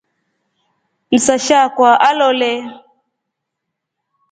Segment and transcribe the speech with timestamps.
[1.11, 2.51] Msasha akwa alole.